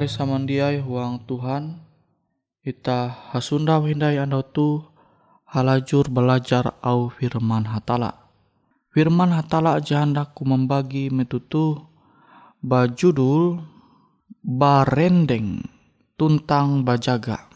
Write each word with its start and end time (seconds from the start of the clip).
Pari 0.00 0.08
samandiai 0.08 0.80
huang 0.80 1.28
Tuhan 1.28 1.76
Ita 2.64 3.28
hasunda 3.36 3.76
hindai 3.84 4.16
andau 4.16 4.40
tu 4.40 4.80
halajur 5.44 6.08
belajar 6.08 6.72
au 6.80 7.12
firman 7.12 7.68
hatala. 7.68 8.32
Firman 8.96 9.28
hatala 9.28 9.76
jahandaku 9.76 10.48
membagi 10.48 11.12
metutu 11.12 11.84
bajudul 12.64 13.60
barendeng 14.40 15.68
tuntang 16.16 16.80
bajaga. 16.80 17.52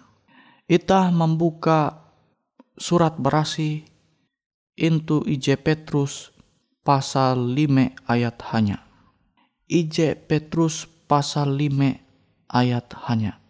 Ita 0.68 1.08
membuka 1.16 2.12
surat 2.76 3.16
berasi 3.16 3.88
into 4.76 5.24
IJ 5.24 5.64
Petrus 5.64 6.28
pasal 6.84 7.56
5 7.56 8.04
ayat 8.04 8.36
hanya. 8.52 8.84
IJ 9.64 10.28
Petrus 10.28 10.84
pasal 11.08 11.56
5 11.56 12.03
ayat 12.54 12.86
hanya. 13.10 13.42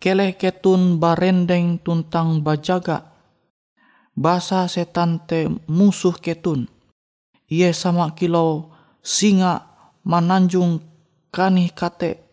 Keleh 0.00 0.40
ketun 0.40 0.96
barendeng 0.96 1.84
tuntang 1.84 2.40
bajaga. 2.40 3.12
Basa 4.16 4.64
setan 4.64 5.20
te 5.28 5.52
musuh 5.68 6.16
ketun. 6.16 6.64
Ia 7.52 7.76
sama 7.76 8.16
kilau 8.16 8.72
singa 9.04 9.68
mananjung 10.00 10.80
kanih 11.28 11.68
kate 11.76 12.24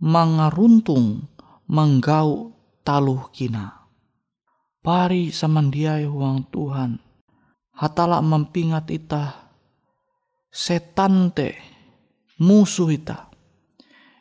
mangaruntung 0.00 1.28
menggau 1.68 2.56
taluh 2.80 3.28
kina. 3.36 3.84
Pari 4.80 5.28
samandiai 5.28 6.08
huang 6.08 6.48
Tuhan. 6.48 7.00
Hatala 7.74 8.22
mempingat 8.24 8.88
ita 8.88 9.44
setan 10.54 11.34
te 11.34 11.58
musuh 12.38 12.94
ita 12.94 13.33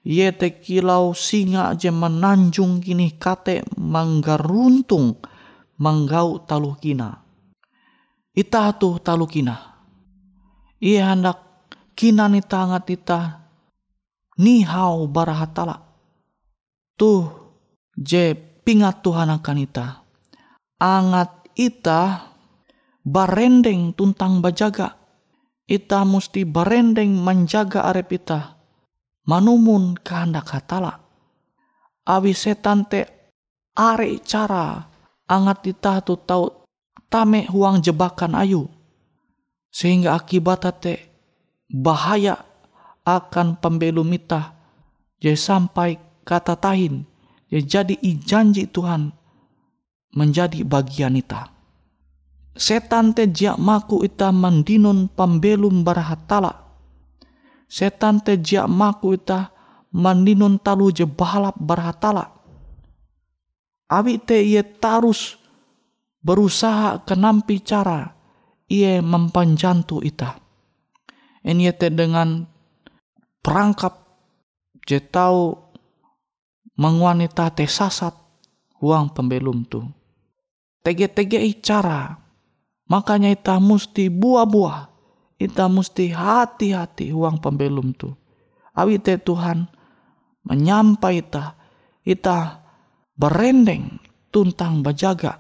Ye 0.04 0.36
te 0.36 0.60
kilau 0.60 1.16
singa 1.16 1.72
je 1.80 1.88
menanjung 1.88 2.84
kini 2.84 3.16
kate 3.16 3.64
manggaruntung 3.80 5.16
manggau 5.80 6.44
talu 6.44 6.76
kina. 6.76 7.24
Ita 8.36 8.76
tu 8.76 9.00
talu 9.00 9.24
kina. 9.24 9.56
Ia 10.84 11.16
hendak 11.16 11.40
kina 11.96 12.28
ni 12.28 12.44
tangat 12.44 12.84
ita 12.92 13.48
nihau 14.36 15.08
barahatala. 15.08 15.80
Tuh 17.00 17.24
je 17.96 18.36
pingat 18.36 19.00
Tuhan 19.00 19.32
akan 19.32 19.58
ita. 19.64 20.04
Angat 20.84 21.48
ita 21.56 22.28
barendeng 23.08 23.96
tuntang 23.96 24.44
bajaga. 24.44 25.00
Ita 25.64 26.04
musti 26.04 26.44
barendeng 26.44 27.16
menjaga 27.24 27.88
arep 27.88 28.20
ita 28.20 28.53
manumun 29.28 29.96
kehendak 30.00 30.52
hatala. 30.52 31.00
Awi 32.04 32.36
setan 32.36 32.84
te 32.88 33.08
are 33.76 34.20
cara 34.24 34.88
angat 35.28 35.64
kita 35.64 36.04
tu 36.04 36.20
tau 36.20 36.68
tame 37.08 37.48
huang 37.48 37.80
jebakan 37.80 38.36
ayu. 38.36 38.68
Sehingga 39.74 40.14
akibat 40.14 40.68
te 40.84 40.94
bahaya 41.72 42.38
akan 43.08 43.58
pembelum 43.58 44.08
ita. 44.14 44.54
Jadi 45.18 45.40
sampai 45.40 45.90
kata 46.28 46.60
tahin. 46.60 47.08
Jadi 47.54 48.02
ijanji 48.02 48.66
Tuhan 48.66 49.14
menjadi 50.18 50.66
bagian 50.66 51.14
ita. 51.18 51.54
Setan 52.54 53.18
te 53.18 53.30
maku 53.58 54.06
ita 54.06 54.30
mandinun 54.30 55.10
pembelum 55.10 55.82
barahatala 55.82 56.63
setan 57.74 58.22
te 58.22 58.38
jia 58.38 58.70
maku 58.70 59.18
ita 59.18 59.50
maninun 59.98 60.62
talu 60.62 60.94
je 60.94 61.10
balap 61.10 61.58
barhatala. 61.58 62.30
Abi 63.90 64.22
te 64.22 64.38
ia 64.46 64.62
tarus 64.62 65.42
berusaha 66.22 67.02
kenampi 67.02 67.66
cara 67.66 68.14
ia 68.70 69.02
mempanjantu 69.02 70.06
ita. 70.06 70.38
Ini 71.42 71.74
te 71.74 71.90
dengan 71.90 72.46
perangkap 73.42 74.06
je 74.86 75.02
tahu 75.02 75.58
mengwanita 76.78 77.50
te 77.58 77.66
sasat 77.66 78.14
uang 78.86 79.18
pembelum 79.18 79.66
tu. 79.66 79.82
Tege-tege 80.86 81.42
cara 81.64 82.22
makanya 82.86 83.34
ita 83.34 83.58
musti 83.58 84.14
buah-buah 84.14 84.93
kita 85.38 85.68
mesti 85.68 86.14
hati-hati 86.14 87.12
uang 87.12 87.44
pembelum 87.44 87.92
tu. 87.94 88.10
Awi 88.74 88.98
te 88.98 89.20
Tuhan 89.20 89.70
menyampai 90.48 91.22
ita, 91.22 91.54
ita 92.02 92.64
berendeng 93.14 94.02
tuntang 94.34 94.82
bajaga. 94.82 95.38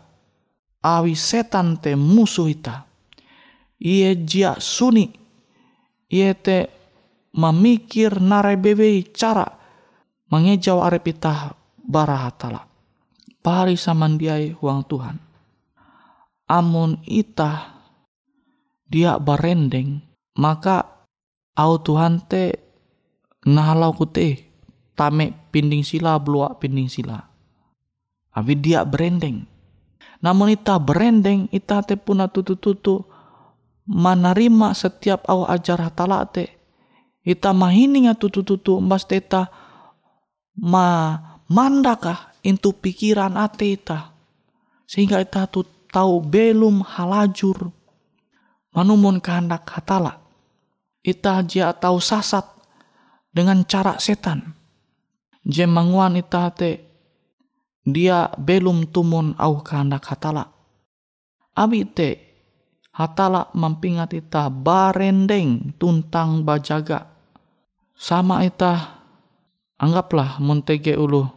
Awi 0.83 1.15
setan 1.15 1.79
te 1.79 1.95
musuh 1.95 2.51
ita. 2.51 2.85
Ia 3.79 4.13
jia 4.13 4.59
suni. 4.59 5.09
Ia 6.11 6.35
te 6.37 6.69
memikir 7.33 8.21
narai 8.21 8.59
bebe 8.59 9.01
cara 9.15 9.47
mengejau 10.29 10.83
arep 10.83 11.15
ita 11.15 11.57
barahatala. 11.81 12.69
Pari 13.43 13.75
samandiai 13.75 14.55
uang 14.55 14.81
Tuhan. 14.87 15.17
Amun 16.47 17.01
ita 17.07 17.82
dia 18.87 19.17
barendeng. 19.19 20.03
Maka 20.33 21.07
au 21.53 21.77
Tuhan 21.77 22.25
te 22.25 22.57
ngahalau 23.45 23.93
kute 23.93 24.49
tame 24.97 25.37
pinding 25.53 25.85
sila 25.85 26.17
blua 26.17 26.57
pinding 26.57 26.89
sila. 26.89 27.21
Abi 28.33 28.57
dia 28.57 28.81
berendeng. 28.81 29.45
Namun 30.23 30.55
ita 30.55 30.79
berendeng 30.81 31.51
ita 31.53 31.83
te 31.85 31.99
puna 31.99 32.25
tutu-tutu 32.31 33.05
menerima 33.85 34.73
setiap 34.73 35.27
au 35.29 35.45
ajar 35.45 35.77
hatala 35.83 36.25
te. 36.25 36.49
Ita 37.23 37.53
mahininga 37.53 38.17
tutu-tutu 38.17 38.81
mbas 38.81 39.05
teta 39.05 39.51
ma 40.57 41.19
mandakah 41.47 42.33
intu 42.41 42.73
pikiran 42.73 43.37
ate 43.37 43.77
ita. 43.77 44.11
Sehingga 44.89 45.21
ita 45.21 45.45
tu 45.45 45.63
tahu 45.93 46.25
belum 46.25 46.81
halajur 46.81 47.69
manumun 48.73 49.21
kehendak 49.21 49.69
hatala. 49.69 50.19
Ita 51.05 51.45
jia 51.45 51.71
tahu 51.71 52.01
sasat 52.01 52.43
dengan 53.29 53.63
cara 53.63 54.01
setan. 54.01 54.57
Je 55.45 55.63
manguan 55.67 56.19
ita 56.19 56.49
te 56.51 56.81
dia 57.83 58.31
belum 58.39 58.89
tumun 58.89 59.35
au 59.37 59.61
kehendak 59.63 60.07
hatala. 60.09 60.49
Abi 61.53 61.85
te 61.85 62.09
hatala 62.95 63.53
mampingat 63.53 64.17
ita 64.17 64.49
barendeng 64.49 65.77
tuntang 65.77 66.41
bajaga. 66.41 67.13
Sama 67.93 68.41
ita 68.41 68.99
anggaplah 69.77 70.41
montege 70.41 70.97
ulu 70.97 71.27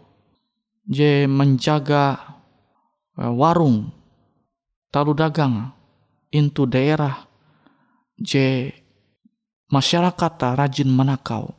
je 0.87 1.29
menjaga 1.29 2.37
Eh, 3.17 3.33
warung 3.33 3.89
talu 4.93 5.17
dagang 5.17 5.73
into 6.29 6.69
daerah 6.69 7.25
je 8.21 8.73
masyarakat 9.73 10.33
rajin 10.57 10.91
menakau. 10.91 11.55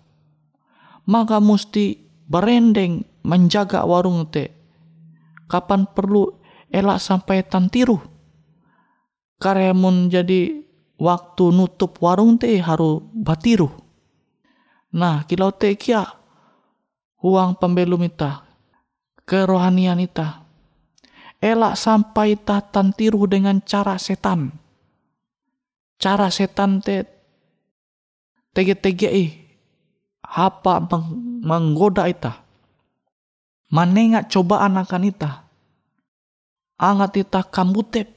Maka 1.08 1.40
mesti 1.40 1.98
berendeng 2.28 3.08
menjaga 3.24 3.88
warung 3.88 4.28
te. 4.28 4.52
Kapan 5.48 5.88
perlu 5.88 6.36
elak 6.68 7.00
sampai 7.00 7.48
tantiru? 7.48 7.98
Karemun 9.40 10.12
jadi 10.12 10.66
waktu 11.00 11.46
nutup 11.56 12.02
warung 12.04 12.36
te 12.36 12.60
haru 12.60 13.00
batiru. 13.16 13.72
Nah 14.92 15.24
kilau 15.24 15.56
te 15.56 15.72
kia 15.80 16.04
uang 17.24 17.56
pembelum 17.56 18.04
ita 18.04 18.48
kerohanian 19.28 20.00
ita. 20.00 20.48
Elak 21.38 21.78
sampai 21.78 22.40
tatan 22.40 22.96
tiru 22.96 23.28
dengan 23.30 23.62
cara 23.62 24.00
setan. 24.00 24.50
Cara 25.98 26.30
setan 26.30 26.78
te 26.82 27.06
tege-tege 28.54 29.10
ih 29.10 29.32
apa 30.22 30.78
meng, 30.82 31.42
menggoda 31.42 32.06
ita. 32.06 32.46
Manengat 33.74 34.30
cobaan 34.32 34.78
akan 34.78 35.04
ita. 35.10 35.32
Angat 36.78 37.18
ita 37.18 37.42
kambutep. 37.42 38.08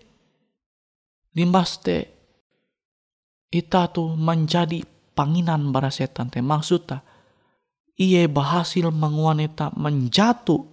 Limbas 1.32 1.80
te 1.80 1.96
ita 3.50 3.88
tu 3.90 4.14
menjadi 4.14 4.84
panginan 5.16 5.74
bara 5.74 5.90
setan 5.90 6.30
te 6.30 6.38
maksudnya 6.38 7.02
ia 7.98 8.24
berhasil 8.30 8.88
menguanita 8.88 9.74
menjatuh 9.74 10.64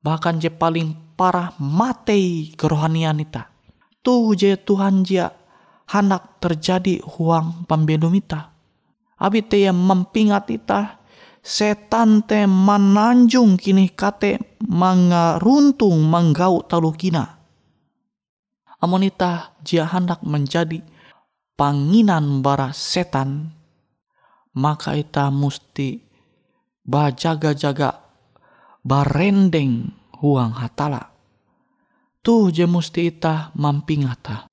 bahkan 0.00 0.38
je 0.38 0.48
paling 0.48 0.94
parah 1.18 1.52
matei 1.58 2.54
kerohanian 2.54 3.18
ita. 3.18 3.50
Tuh 4.00 4.32
je 4.38 4.54
Tuhan 4.56 5.02
jia 5.02 5.37
hanak 5.88 6.40
terjadi 6.40 7.00
huang 7.00 7.64
pembelum 7.64 8.12
ita. 8.12 8.52
Abi 9.18 9.42
te 9.42 9.66
mempingat 9.72 10.46
ita 10.52 11.00
setan 11.42 12.22
te 12.22 12.44
mananjung 12.44 13.56
kini 13.58 13.90
kate 13.90 14.60
mangaruntung 14.68 16.04
manggau 16.06 16.62
talu 16.68 16.92
kina. 16.94 17.40
Amonita 18.78 19.58
jia 19.66 19.90
hendak 19.90 20.22
menjadi 20.22 20.78
panginan 21.58 22.46
bara 22.46 22.70
setan, 22.70 23.50
maka 24.54 24.94
ita 24.94 25.34
musti 25.34 25.98
bajaga-jaga 26.86 27.98
barendeng 28.86 29.90
huang 30.22 30.54
hatala. 30.54 31.10
Tuh 32.22 32.54
je 32.54 32.70
musti 32.70 33.10
ita 33.10 33.50
mampingata. 33.58 34.46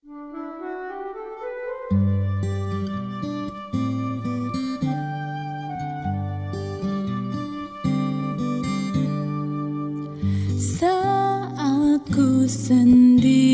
Send 12.48 13.22
sending 13.24 13.45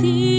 see 0.00 0.29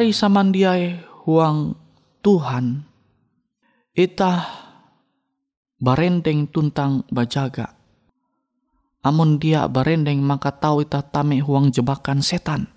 Pahari 0.00 0.16
samandiai 0.16 0.96
huang 1.28 1.76
Tuhan, 2.24 2.88
ita 3.92 4.48
barendeng 5.76 6.48
tuntang 6.48 7.04
bajaga. 7.12 7.76
Amun 9.04 9.36
dia 9.36 9.68
barendeng 9.68 10.24
maka 10.24 10.56
tahu 10.56 10.88
ita 10.88 11.04
tame 11.04 11.44
huang 11.44 11.68
jebakan 11.68 12.24
setan. 12.24 12.72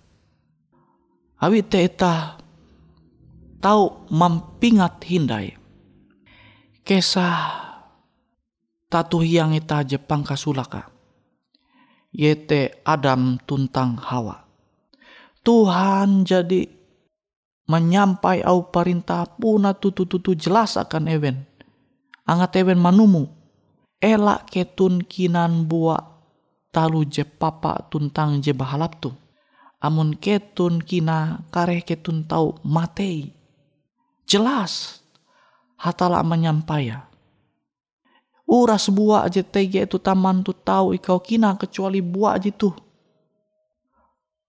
Awi 1.40 1.64
te 1.64 1.88
ita 1.88 2.44
tahu 3.64 4.12
mampingat 4.12 5.00
hindai. 5.08 5.56
Kesah 6.84 7.40
tatu 8.92 9.24
yang 9.24 9.56
ita 9.56 9.80
Jepang 9.88 10.28
kasulaka. 10.28 10.92
Yete 12.12 12.84
Adam 12.84 13.40
tuntang 13.48 13.96
Hawa. 13.96 14.44
Tuhan 15.40 16.28
jadi 16.28 16.83
menyampai 17.68 18.44
au 18.44 18.68
perintah 18.68 19.24
puna 19.40 19.72
tutu-tutu 19.72 20.36
jelas 20.36 20.76
akan 20.76 21.08
ewen. 21.08 21.38
Angat 22.28 22.60
ewen 22.60 22.80
manumu. 22.80 23.28
Elak 24.04 24.52
ketun 24.52 25.00
kinan 25.04 25.64
buat 25.68 26.04
talu 26.76 27.08
je 27.08 27.24
papa 27.24 27.88
tuntang 27.88 28.44
je 28.44 28.52
bahalap 28.52 29.00
tu. 29.00 29.16
Amun 29.80 30.16
ketun 30.16 30.84
kina 30.84 31.44
kare 31.52 31.84
ketun 31.84 32.28
tau 32.28 32.60
matei. 32.68 33.32
Jelas. 34.28 35.04
Hatala 35.80 36.24
menyampaya. 36.24 37.12
Uras 38.48 38.92
buah 38.92 39.28
aja 39.28 39.44
tege 39.44 39.84
itu 39.84 40.00
taman 40.00 40.44
tu 40.44 40.52
tahu 40.52 40.96
ikau 40.96 41.20
kina 41.20 41.56
kecuali 41.56 42.04
buah 42.04 42.40
aja 42.40 42.52
tu. 42.52 42.72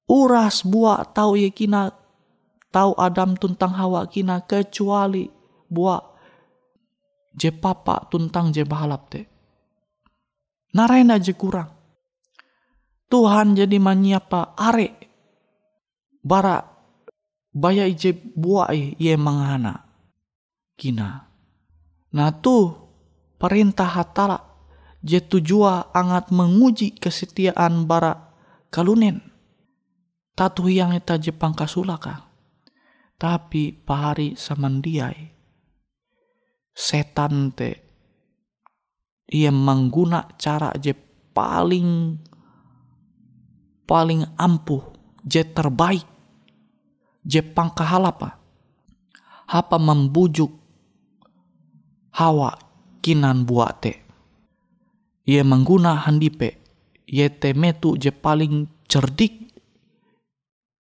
Uras 0.07 0.67
buah 0.67 1.03
tahu 1.09 1.39
ya 1.39 1.51
kina 1.51 1.95
tahu 2.75 2.99
Adam 2.99 3.39
tuntang 3.39 3.71
Hawa 3.71 4.11
kina 4.11 4.43
kecuali 4.43 5.31
buah 5.71 6.03
je 7.31 7.55
papa 7.55 8.11
tuntang 8.11 8.51
je 8.51 8.67
bahalap 8.67 9.07
te. 9.15 9.31
Narain 10.75 11.07
aja 11.15 11.31
kurang. 11.39 11.71
Tuhan 13.07 13.55
jadi 13.55 13.79
menyiapa 13.79 14.59
are 14.59 14.91
bara 16.19 16.67
baya 17.55 17.87
ije 17.87 18.11
buai 18.35 18.99
ye 18.99 19.15
mangana 19.15 19.87
kina. 20.75 21.31
Nah 22.11 22.31
tu 22.43 22.75
perintah 23.39 23.87
hatala 23.87 24.43
je 24.99 25.23
tujua 25.23 25.95
angat 25.95 26.35
menguji 26.35 26.99
kesetiaan 26.99 27.87
bara 27.87 28.35
kalunen. 28.75 29.23
Tatu 30.35 30.67
yang 30.67 30.91
eta 30.91 31.15
Jepang 31.15 31.55
kasulaka. 31.55 32.34
Tapi 33.25 33.73
pahari 33.73 34.37
samandiai. 34.37 35.33
Setan 36.77 37.57
te 37.57 37.73
ia 39.33 39.49
mengguna 39.49 40.29
cara 40.37 40.69
je 40.77 40.93
paling 41.33 42.21
paling 43.89 44.29
ampuh, 44.37 44.85
je 45.25 45.41
terbaik, 45.41 46.05
je 47.25 47.41
pangkahalapa. 47.41 48.37
Hapa 49.49 49.81
membujuk 49.81 50.53
hawa 52.13 52.61
kinan 53.01 53.49
buate. 53.49 54.05
Ia 55.25 55.41
mengguna 55.41 55.97
handipe, 56.05 56.61
ye 57.09 57.33
metu 57.57 57.97
je 57.97 58.13
paling 58.13 58.69
cerdik, 58.85 59.49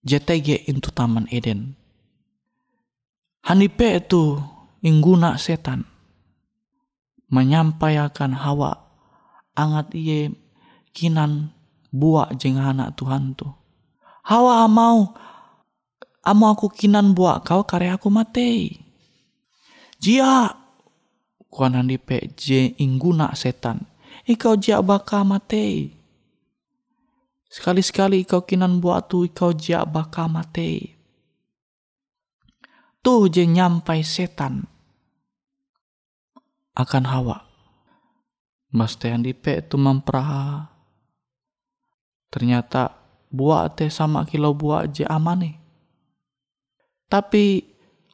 je 0.04 0.20
tege 0.20 0.60
into 0.68 0.92
taman 0.92 1.24
Eden. 1.32 1.80
Handipe 3.44 4.00
itu 4.00 4.40
ingguna 4.80 5.36
setan. 5.36 5.84
Menyampaikan 7.28 8.32
hawa 8.32 8.88
angat 9.52 9.92
iye 9.92 10.32
kinan 10.96 11.52
buah 11.92 12.32
jeng 12.40 12.56
anak 12.56 12.96
Tuhan 12.96 13.36
tu. 13.36 13.44
Hawa 14.24 14.64
mau 14.64 15.12
amo 16.24 16.44
aku 16.48 16.72
kinan 16.72 17.12
buah 17.12 17.44
kau 17.44 17.68
karya 17.68 18.00
aku 18.00 18.08
mati. 18.08 18.80
Jia 20.00 20.48
kuanan 21.52 21.92
di 21.92 22.00
je 22.32 22.72
ingguna 22.80 23.28
setan. 23.36 23.84
Ikau 24.24 24.56
jia 24.56 24.80
baka 24.80 25.20
mati. 25.20 25.92
Sekali-sekali 27.52 28.24
ikau 28.24 28.40
kinan 28.48 28.80
buah 28.80 29.04
tu 29.04 29.28
ikau 29.28 29.52
jia 29.52 29.84
baka 29.84 30.24
mati. 30.32 30.93
Tuh 33.04 33.28
je 33.28 33.44
nyampai 33.44 34.00
setan 34.00 34.64
akan 36.72 37.04
hawa. 37.04 37.44
Mas 38.72 38.96
yang 38.98 39.22
dipe 39.22 39.60
tu 39.68 39.76
memperaha 39.76 40.74
Ternyata 42.34 42.90
buah 43.30 43.70
teh 43.70 43.86
sama 43.86 44.26
kilo 44.26 44.50
buah 44.50 44.90
je 44.90 45.06
amane. 45.06 45.54
Tapi 47.06 47.62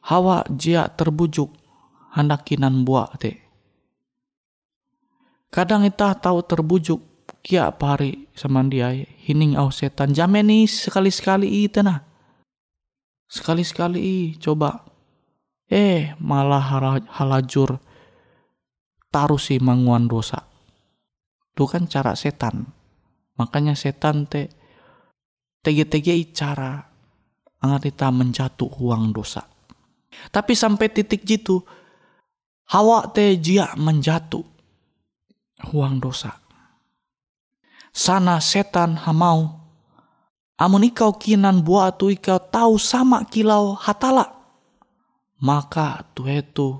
hawa 0.05 0.45
jia 0.53 0.85
terbujuk 0.93 1.49
hendak 2.13 2.45
kinan 2.45 2.85
buah 2.85 3.09
teh. 3.17 3.41
Kadang 5.49 5.89
kita 5.89 6.13
tahu 6.21 6.45
terbujuk 6.45 7.01
kia 7.41 7.73
pari 7.73 8.29
sama 8.37 8.61
dia 8.69 8.93
hining 9.25 9.57
au 9.57 9.73
setan 9.73 10.13
jameni 10.13 10.69
sekali-sekali 10.69 11.49
i 11.49 11.65
tenah. 11.65 12.10
Sekali-sekali 13.31 14.35
coba. 14.43 14.83
Eh 15.71 16.11
malah 16.19 16.83
halajur 17.07 17.79
taruh 19.07 19.39
si 19.39 19.55
manguan 19.63 20.11
dosa. 20.11 20.43
Itu 21.55 21.63
kan 21.63 21.87
cara 21.87 22.11
setan. 22.11 22.67
Makanya 23.39 23.71
setan 23.79 24.27
te 24.27 24.51
tege-tege 25.63 26.35
cara 26.35 26.91
angat 27.63 27.87
kita 27.87 28.11
menjatuh 28.11 28.67
uang 28.83 29.15
dosa. 29.15 29.47
Tapi 30.27 30.51
sampai 30.51 30.91
titik 30.91 31.23
jitu 31.23 31.63
hawa 32.67 33.07
te 33.15 33.39
jia 33.39 33.71
menjatuh 33.79 34.43
uang 35.71 36.03
dosa. 36.03 36.35
Sana 37.95 38.43
setan 38.43 38.99
hamau 39.07 39.60
amun 40.61 40.85
ikau 40.85 41.17
kinan 41.17 41.65
buat 41.65 41.97
tu 41.97 42.13
ikau 42.13 42.37
tahu 42.37 42.77
sama 42.77 43.25
kilau 43.25 43.73
hatala. 43.73 44.29
Maka 45.41 46.05
tu 46.13 46.29
itu 46.29 46.77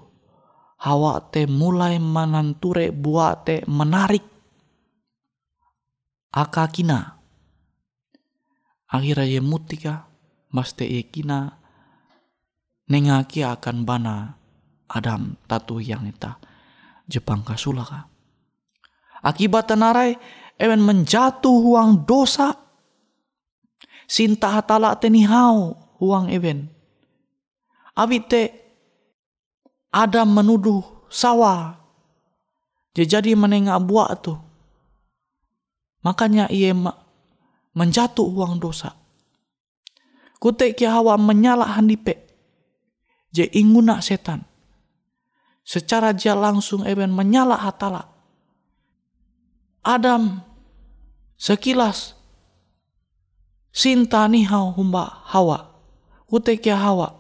hawa 0.77 1.17
te 1.33 1.49
mulai 1.49 1.97
menanture 1.97 2.93
buat 2.93 3.49
te 3.49 3.65
menarik 3.65 4.21
akakina. 6.29 7.17
Akhirnya 8.85 9.25
ye 9.25 9.41
mutika 9.41 10.05
maste 10.53 10.85
ye 10.85 11.01
kina 11.01 11.57
nengaki 12.85 13.41
akan 13.41 13.81
bana 13.81 14.37
Adam 14.91 15.39
tatu 15.47 15.81
yang 15.81 16.05
ita 16.05 16.37
Jepang 17.07 17.41
kasulaka. 17.41 18.05
Akibat 19.25 19.73
tenarai 19.73 20.19
ewen 20.61 20.85
menjatuh 20.85 21.55
huang 21.65 22.05
dosa. 22.05 22.70
Sinta 24.11 24.51
hatala 24.51 24.91
tenihau 24.99 25.79
huang 26.03 26.27
ewen. 26.27 26.67
Abite 27.95 28.51
Adam 29.87 30.27
menuduh 30.35 30.83
sawa. 31.07 31.79
Jadi 32.91 33.31
menengah 33.39 33.79
buah 33.79 34.19
tuh 34.19 34.51
Makanya 36.01 36.49
ia 36.49 36.73
menjatuh 37.77 38.25
uang 38.25 38.57
dosa. 38.57 38.97
Kutek 40.41 40.73
kia 40.73 40.97
hawa 40.97 41.13
menyala 41.21 41.69
handipe. 41.77 42.25
Je 43.29 43.45
inguna 43.53 44.01
setan. 44.01 44.41
Secara 45.61 46.11
dia 46.11 46.33
langsung 46.33 46.83
eben 46.89 47.13
menyala 47.13 47.53
hatala. 47.53 48.09
Adam 49.85 50.41
sekilas 51.37 52.17
sinta 53.71 54.27
nihau 54.27 54.75
humba 54.75 55.23
hawa. 55.31 55.71
Kia 56.31 56.79
hawa. 56.79 57.11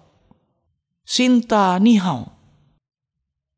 Sinta 1.03 1.75
nihau. 1.79 2.31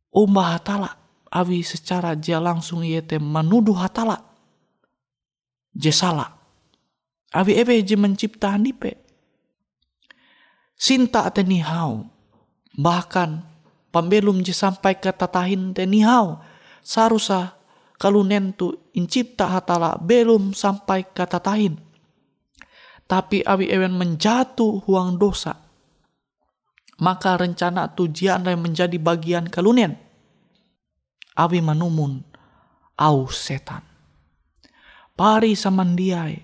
Umba 0.10 0.58
hatala. 0.58 0.98
Awi 1.34 1.66
secara 1.66 2.14
dia 2.14 2.38
langsung 2.38 2.86
ia 2.86 3.02
menuduh 3.18 3.74
hatala 3.74 4.22
je 5.74 5.90
salah. 5.90 6.30
Awi 7.34 7.58
ebe 7.58 7.82
je 7.82 7.98
mencipta 7.98 8.54
handipe. 8.54 9.02
Sinta 10.78 11.26
te. 11.34 11.42
Bahkan 12.74 13.30
pembelum 13.90 14.42
je 14.46 14.54
sampai 14.54 14.98
ke 15.02 15.10
tatahin 15.10 15.74
te 15.74 15.86
nihau. 15.90 16.38
Sarusa 16.86 17.58
kalau 17.98 18.26
nentu 18.26 18.74
incipta 18.94 19.50
hatala 19.50 19.98
belum 19.98 20.54
sampai 20.54 21.06
ke 21.10 21.26
tatahin. 21.26 21.83
Tapi 23.14 23.46
awi 23.46 23.70
ewen 23.70 23.94
menjatuh 23.94 24.90
huang 24.90 25.22
dosa. 25.22 25.64
maka 27.04 27.36
rencana 27.36 27.92
tujian 27.92 28.48
yang 28.48 28.64
menjadi 28.64 28.96
bagian 28.96 29.52
kalunian. 29.52 30.00
Awi 31.36 31.60
manumun 31.60 32.24
au 32.96 33.28
setan. 33.28 33.84
Pari 35.20 35.58
samandiai. 35.58 36.40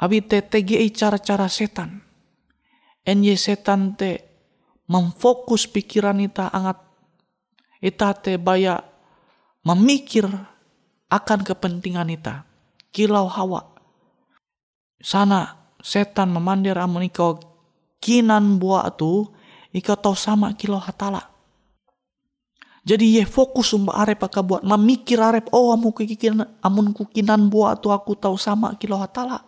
Abi 0.00 0.24
te 0.24 0.40
tegi 0.40 0.80
cara-cara 0.92 1.52
setan. 1.52 2.00
Enye 3.04 3.36
setan 3.36 3.92
te 3.92 4.24
memfokus 4.88 5.68
pikiran 5.68 6.20
ita 6.22 6.48
angat 6.48 6.80
ita 7.84 8.16
te 8.16 8.40
baya 8.40 8.80
memikir 9.66 10.26
akan 11.12 11.40
kepentingan 11.44 12.08
ita. 12.08 12.48
Kilau 12.88 13.28
hawa. 13.28 13.75
Sana 15.00 15.54
setan 15.84 16.32
memandir 16.32 16.76
amun 16.80 17.04
ikau 17.06 17.38
kinan 18.00 18.56
buah 18.56 18.90
tu 18.96 19.28
ikau 19.70 19.96
tahu 19.96 20.16
sama 20.16 20.56
kilau 20.56 20.80
hatala. 20.80 21.32
Jadi 22.86 23.18
ye 23.18 23.24
fokus 23.26 23.74
umba 23.74 23.98
arep 23.98 24.22
aka 24.22 24.46
buat 24.46 24.62
memikir 24.62 25.18
arep 25.18 25.50
oh 25.50 25.74
amun 25.74 25.90
kukinan 25.90 26.46
amun 26.62 26.94
kukinan 26.94 27.50
buah 27.50 27.74
tu 27.76 27.90
aku 27.90 28.14
tahu 28.14 28.38
sama 28.38 28.78
kilau 28.78 29.02
hatala. 29.02 29.42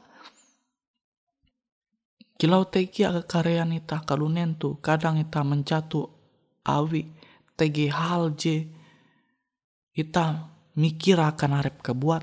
Kilau 2.38 2.66
teki 2.66 3.02
aga 3.02 3.22
karean 3.26 3.74
ita 3.74 4.02
kalunen 4.06 4.54
tu 4.54 4.78
kadang 4.78 5.18
ita 5.18 5.42
menjatuh 5.42 6.06
awi 6.66 7.10
tegi 7.58 7.90
hal 7.90 8.34
je 8.38 8.62
ita 9.98 10.46
mikir 10.78 11.18
akan 11.18 11.58
arep 11.58 11.82
kebuat 11.82 12.22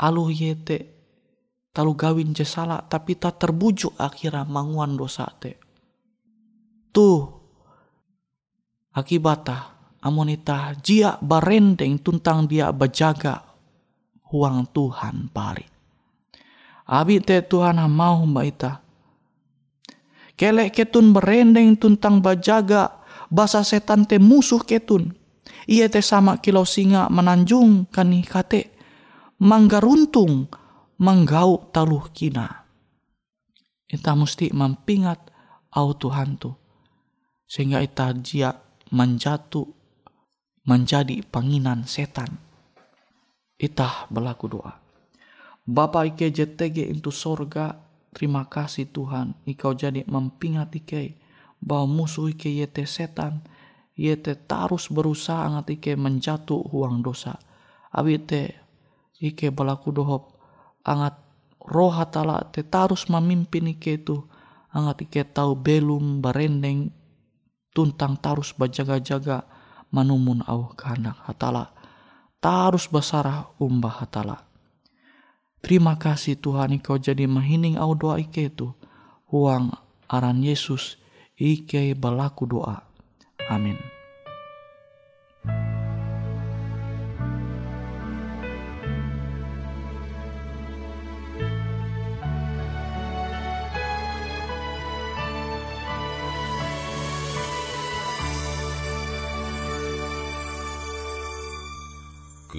alu 0.00 0.32
yete 0.32 0.99
talu 1.70 1.94
gawin 1.94 2.34
je 2.34 2.42
salah 2.42 2.82
tapi 2.82 3.14
tak 3.14 3.38
terbujuk 3.42 3.94
akhirnya 3.98 4.46
manguan 4.46 4.98
dosa 4.98 5.26
te. 5.38 5.58
Tuh 6.90 7.22
akibatah 8.90 9.96
amonita 10.02 10.74
jia 10.82 11.14
barendeng 11.22 12.02
tuntang 12.02 12.50
dia 12.50 12.74
bajaga 12.74 13.46
huang 14.30 14.66
Tuhan 14.70 15.30
pari. 15.30 15.66
Abi 16.90 17.22
te 17.22 17.38
Tuhan 17.46 17.78
mau 17.86 18.26
mbak 18.26 18.46
ita. 18.50 18.72
Kelek 20.34 20.74
ketun 20.74 21.14
berendeng 21.14 21.78
tuntang 21.78 22.18
bajaga 22.18 22.98
basa 23.30 23.62
setan 23.62 24.08
te 24.08 24.18
musuh 24.18 24.66
ketun. 24.66 25.14
Ia 25.70 25.86
te 25.86 26.02
sama 26.02 26.42
kilau 26.42 26.66
singa 26.66 27.06
menanjung 27.06 27.86
kani 27.94 28.26
kate. 28.26 28.74
Manggaruntung 29.38 30.50
menggau 31.00 31.72
taluh 31.72 32.12
kina. 32.12 32.68
Ita 33.88 34.12
mesti 34.12 34.52
mempingat 34.52 35.32
au 35.72 35.96
Tuhan 35.96 36.36
tu. 36.36 36.52
Sehingga 37.48 37.80
ita 37.80 38.12
jia 38.20 38.52
menjatuh 38.92 39.64
menjadi 40.68 41.24
panginan 41.24 41.88
setan. 41.88 42.36
Itah 43.56 44.12
berlaku 44.12 44.46
doa. 44.52 44.76
Bapa 45.64 46.04
ike 46.04 46.28
JTG 46.28 46.92
itu 46.92 47.08
sorga, 47.08 47.80
terima 48.12 48.44
kasih 48.44 48.92
Tuhan. 48.92 49.32
Ikau 49.48 49.72
jadi 49.72 50.04
mempingat 50.04 50.76
ike 50.76 51.16
bahwa 51.64 52.04
musuh 52.04 52.28
ike 52.28 52.52
yete 52.52 52.84
setan, 52.84 53.40
yete 53.96 54.36
tarus 54.36 54.92
berusaha 54.92 55.48
angat 55.48 55.80
ike 55.80 55.96
menjatuh 55.96 56.60
huang 56.70 57.00
dosa. 57.00 57.40
Abi 57.88 58.20
te 58.20 58.52
ike 59.16 59.48
berlaku 59.48 59.96
dohop 59.96 60.39
angat 60.84 61.18
roh 61.60 61.92
hatala 61.92 62.48
te 62.50 62.64
tarus 62.64 63.06
ike 63.06 63.92
tu 64.00 64.24
angat 64.72 65.04
ike 65.04 65.22
tahu 65.28 65.58
belum 65.58 66.24
barendeng 66.24 66.90
tuntang 67.70 68.18
tarus 68.18 68.54
bajaga-jaga 68.54 69.46
manumun 69.94 70.42
au 70.46 70.70
kehendak 70.74 71.18
hatala. 71.26 71.74
Tarus 72.40 72.88
basarah 72.88 73.52
umbah 73.60 74.00
hatala. 74.00 74.48
Terima 75.60 76.00
kasih 76.00 76.40
Tuhan 76.40 76.72
Engkau 76.72 76.96
jadi 76.96 77.28
mahining 77.28 77.76
au 77.76 77.92
doa 77.92 78.16
ike 78.16 78.48
itu. 78.48 78.72
Huang 79.28 79.76
aran 80.08 80.40
Yesus 80.40 80.96
ike 81.36 81.92
balaku 81.92 82.48
doa. 82.48 82.88
Amin. 83.52 83.99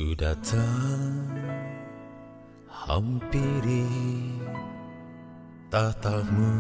Ku 0.01 0.17
datang 0.17 1.29
hampiri 2.65 3.85
tatamu 5.69 6.57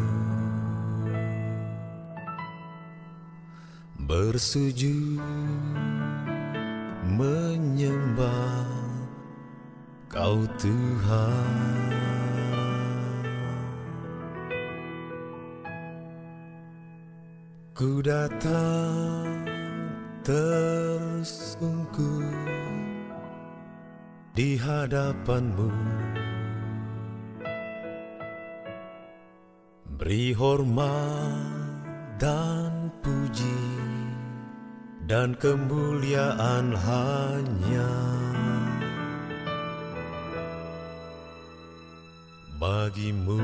Bersujud 3.97 5.25
menyembah 7.17 8.61
kau 10.05 10.45
Tuhan. 10.61 11.81
Ku 17.73 18.05
datang 18.05 19.33
tersungkur 20.21 21.01
di 24.31 24.55
hadapanmu 24.55 25.71
Beri 29.99 30.31
hormat 30.33 31.83
dan 32.15 32.89
puji 33.03 33.59
dan 35.05 35.35
kemuliaan 35.35 36.71
hanya 36.73 37.91
bagimu. 42.55 43.43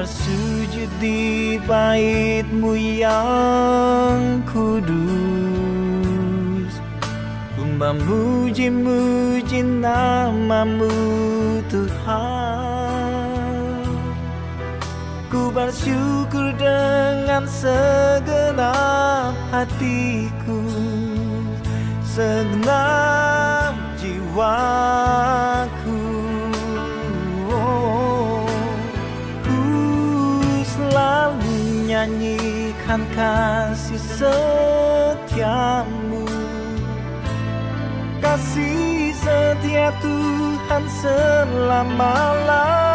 Bersujud 0.00 0.88
di 0.96 1.60
baitmu 1.68 2.72
yang 2.72 4.40
kudus. 4.48 5.04
Ku 7.52 7.68
memuji-muji 7.76 9.60
namamu 9.60 10.88
Tuhan. 11.68 13.12
Ku 15.28 15.52
bersyukur 15.52 16.56
dengan 16.58 17.46
segenap 17.46 19.30
hatiku 19.54 20.64
Segenap 22.02 23.78
jiwa 24.00 24.58
nyanyikan 32.90 33.06
kasih 33.14 34.02
setiamu. 34.18 36.26
Kasih 38.18 39.14
setia 39.14 39.94
Tuhan 40.02 40.84
selama-lamanya 40.98 42.89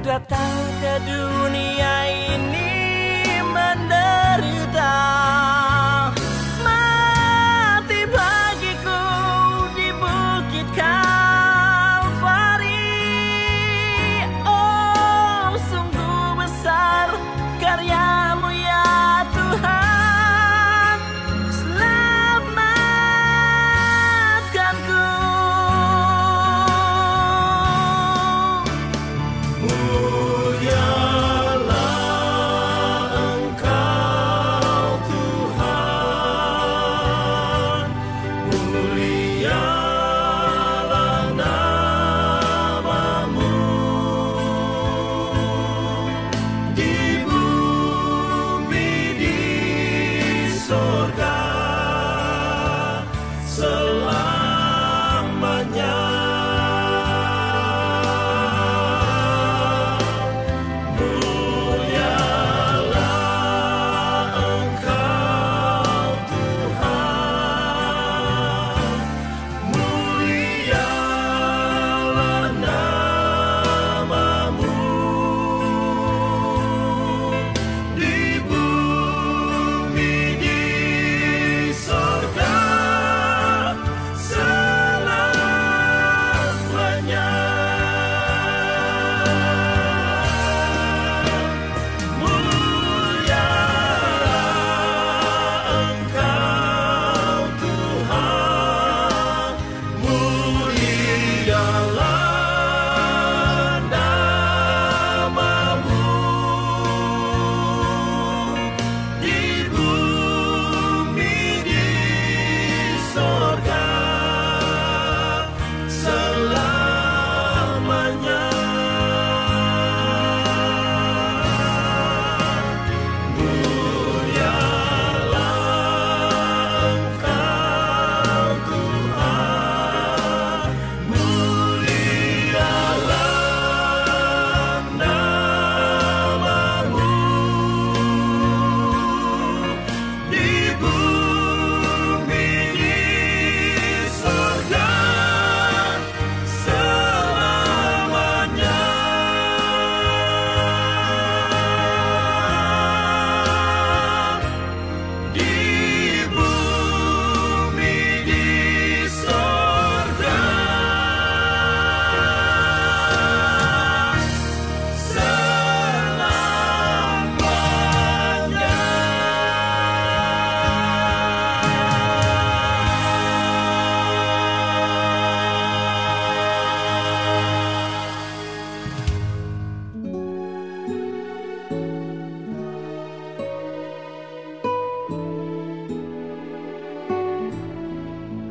Datang 0.00 0.64
ke 0.80 0.94
dunia 1.04 1.37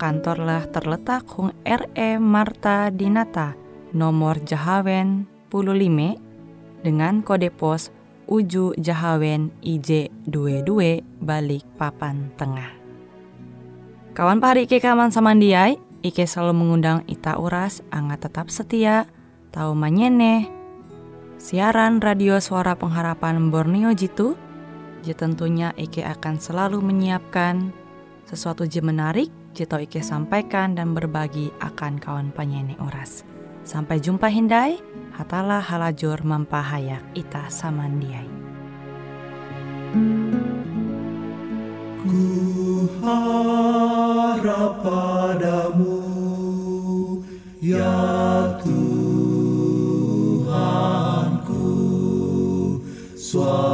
kantorlah 0.00 0.64
terletak 0.72 1.28
Hung 1.36 1.52
RE 1.60 2.16
Marta 2.16 2.88
Dinata, 2.88 3.52
nomor 3.92 4.40
Jahawen 4.40 5.28
15 5.52 6.16
dengan 6.80 7.20
kode 7.20 7.52
pos 7.52 7.92
Uju 8.24 8.80
Jahawen 8.80 9.52
IJ22 9.60 11.04
balik 11.20 11.68
papan 11.76 12.32
tengah. 12.40 12.72
Kawan 14.16 14.40
pahari 14.40 14.64
Ike 14.64 14.80
kaman 14.80 15.12
samandiai, 15.12 15.76
Ike 16.00 16.24
selalu 16.24 16.56
mengundang 16.64 17.04
Ita 17.04 17.36
Uras, 17.36 17.84
angga 17.92 18.16
tetap 18.16 18.48
setia, 18.48 19.04
tahu 19.52 19.76
manyene, 19.76 20.48
siaran 21.36 22.00
radio 22.00 22.40
suara 22.40 22.72
pengharapan 22.72 23.52
Borneo 23.52 23.92
Jitu, 23.92 24.38
je 25.04 25.12
tentunya 25.12 25.76
Ike 25.76 26.00
akan 26.06 26.40
selalu 26.40 26.80
menyiapkan 26.80 27.74
sesuatu 28.30 28.62
je 28.62 28.78
menarik, 28.78 29.30
Jito 29.50 29.82
Ike 29.82 29.98
sampaikan 29.98 30.78
dan 30.78 30.94
berbagi 30.94 31.50
akan 31.58 31.98
kawan 31.98 32.30
penyanyi 32.30 32.78
Uras. 32.78 33.26
Sampai 33.66 33.98
jumpa 33.98 34.30
Hindai, 34.30 34.78
hatalah 35.14 35.58
halajur 35.58 36.22
mampahayak 36.22 37.02
ita 37.18 37.50
samandiai. 37.50 38.30
Ku 42.00 42.86
harap 43.02 44.80
padamu 44.86 45.98
ya 47.60 48.54
Tuhanku 48.64 50.00
suaramu 53.18 53.69